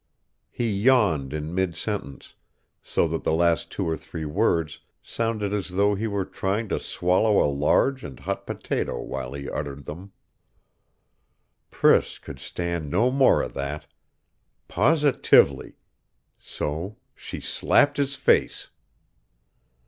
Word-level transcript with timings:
He 0.49 0.67
yawned 0.71 1.31
in 1.31 1.53
mid 1.53 1.75
sentence, 1.75 2.33
so 2.81 3.07
that 3.09 3.23
the 3.23 3.31
last 3.33 3.69
two 3.69 3.87
or 3.87 3.95
three 3.95 4.25
words 4.25 4.79
sounded 5.03 5.53
as 5.53 5.69
though 5.69 5.93
he 5.93 6.07
were 6.07 6.25
trying 6.25 6.69
to 6.69 6.79
swallow 6.79 7.39
a 7.43 7.53
large 7.53 8.03
and 8.03 8.19
hot 8.19 8.47
potato 8.47 8.99
while 8.99 9.33
he 9.33 9.47
uttered 9.47 9.85
them. 9.85 10.11
Priss 11.69 12.17
could 12.17 12.39
stand 12.39 12.89
no 12.89 13.11
more 13.11 13.43
of 13.43 13.53
that. 13.53 13.85
Positively. 14.67 15.75
So 16.39 16.97
she 17.13 17.39
slapped 17.39 17.97
his 17.97 18.15
face. 18.15 18.71